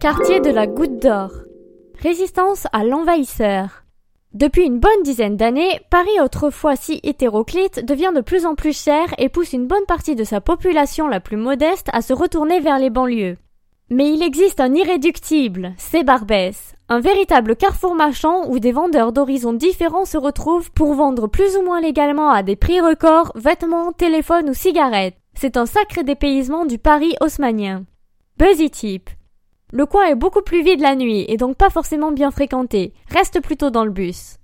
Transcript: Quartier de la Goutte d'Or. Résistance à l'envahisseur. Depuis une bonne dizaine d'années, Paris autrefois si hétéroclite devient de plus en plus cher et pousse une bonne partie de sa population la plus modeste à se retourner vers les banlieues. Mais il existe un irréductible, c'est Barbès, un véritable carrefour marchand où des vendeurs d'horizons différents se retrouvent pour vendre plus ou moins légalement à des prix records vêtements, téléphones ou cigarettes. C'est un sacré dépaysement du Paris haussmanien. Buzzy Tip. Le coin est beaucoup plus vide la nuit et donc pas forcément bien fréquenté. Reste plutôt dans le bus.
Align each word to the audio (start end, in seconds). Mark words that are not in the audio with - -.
Quartier 0.00 0.40
de 0.40 0.48
la 0.48 0.66
Goutte 0.66 0.98
d'Or. 1.02 1.30
Résistance 1.98 2.66
à 2.72 2.84
l'envahisseur. 2.84 3.84
Depuis 4.32 4.64
une 4.64 4.78
bonne 4.78 5.02
dizaine 5.04 5.36
d'années, 5.36 5.78
Paris 5.90 6.18
autrefois 6.24 6.74
si 6.74 7.00
hétéroclite 7.02 7.84
devient 7.84 8.12
de 8.14 8.22
plus 8.22 8.46
en 8.46 8.54
plus 8.54 8.74
cher 8.74 9.14
et 9.18 9.28
pousse 9.28 9.52
une 9.52 9.66
bonne 9.66 9.84
partie 9.86 10.14
de 10.14 10.24
sa 10.24 10.40
population 10.40 11.06
la 11.06 11.20
plus 11.20 11.36
modeste 11.36 11.90
à 11.92 12.00
se 12.00 12.14
retourner 12.14 12.60
vers 12.60 12.78
les 12.78 12.88
banlieues. 12.88 13.36
Mais 13.90 14.10
il 14.10 14.22
existe 14.22 14.60
un 14.60 14.74
irréductible, 14.74 15.74
c'est 15.76 16.02
Barbès, 16.02 16.74
un 16.88 17.00
véritable 17.00 17.54
carrefour 17.54 17.94
marchand 17.94 18.48
où 18.48 18.58
des 18.58 18.72
vendeurs 18.72 19.12
d'horizons 19.12 19.52
différents 19.52 20.06
se 20.06 20.16
retrouvent 20.16 20.70
pour 20.72 20.94
vendre 20.94 21.26
plus 21.26 21.58
ou 21.58 21.62
moins 21.62 21.82
légalement 21.82 22.30
à 22.30 22.42
des 22.42 22.56
prix 22.56 22.80
records 22.80 23.32
vêtements, 23.34 23.92
téléphones 23.92 24.48
ou 24.48 24.54
cigarettes. 24.54 25.18
C'est 25.34 25.58
un 25.58 25.66
sacré 25.66 26.04
dépaysement 26.04 26.64
du 26.64 26.78
Paris 26.78 27.16
haussmanien. 27.20 27.84
Buzzy 28.38 28.70
Tip. 28.70 29.10
Le 29.72 29.86
coin 29.86 30.06
est 30.06 30.16
beaucoup 30.16 30.42
plus 30.42 30.62
vide 30.64 30.80
la 30.80 30.96
nuit 30.96 31.24
et 31.28 31.36
donc 31.36 31.56
pas 31.56 31.70
forcément 31.70 32.10
bien 32.10 32.32
fréquenté. 32.32 32.92
Reste 33.08 33.40
plutôt 33.40 33.70
dans 33.70 33.84
le 33.84 33.92
bus. 33.92 34.36